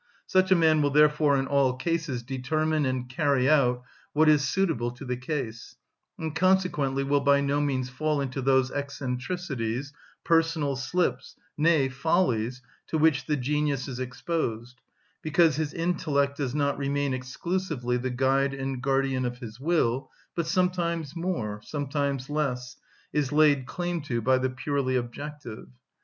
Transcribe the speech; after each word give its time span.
Such 0.25 0.49
a 0.49 0.55
man 0.55 0.81
will 0.81 0.89
therefore 0.89 1.37
in 1.37 1.45
all 1.45 1.75
cases 1.75 2.23
determine 2.23 2.87
and 2.87 3.07
carry 3.07 3.47
out 3.47 3.83
what 4.13 4.27
is 4.27 4.47
suitable 4.47 4.89
to 4.89 5.05
the 5.05 5.15
case, 5.15 5.75
and 6.17 6.35
consequently 6.35 7.03
will 7.03 7.19
by 7.19 7.39
no 7.39 7.61
means 7.61 7.91
fall 7.91 8.19
into 8.19 8.41
those 8.41 8.71
eccentricities, 8.71 9.93
personal 10.23 10.75
slips, 10.75 11.35
nay, 11.55 11.87
follies, 11.87 12.63
to 12.87 12.97
which 12.97 13.27
the 13.27 13.35
genius 13.37 13.87
is 13.87 13.99
exposed, 13.99 14.81
because 15.21 15.57
his 15.57 15.71
intellect 15.71 16.37
does 16.37 16.55
not 16.55 16.79
remain 16.79 17.13
exclusively 17.13 17.95
the 17.97 18.09
guide 18.09 18.55
and 18.55 18.81
guardian 18.81 19.23
of 19.23 19.37
his 19.37 19.59
will, 19.59 20.09
but 20.33 20.47
sometimes 20.47 21.15
more, 21.15 21.61
sometimes 21.63 22.27
less, 22.27 22.75
is 23.13 23.31
laid 23.31 23.67
claim 23.67 24.01
to 24.01 24.19
by 24.19 24.39
the 24.39 24.49
purely 24.49 24.95
objective. 24.95 25.67